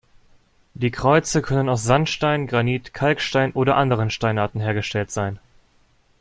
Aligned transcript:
Die 0.73 0.89
Kreuze 0.89 1.43
können 1.43 1.69
aus 1.69 1.83
Sandstein, 1.83 2.47
Granit, 2.47 2.91
Kalkstein 2.91 3.51
oder 3.51 3.75
anderen 3.75 4.09
Steinarten 4.09 4.59
hergestellt 4.59 5.11
sein. 5.11 5.37